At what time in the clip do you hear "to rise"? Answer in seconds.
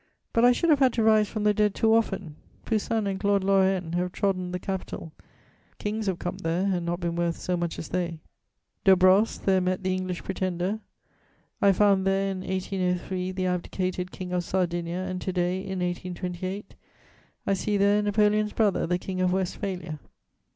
0.93-1.29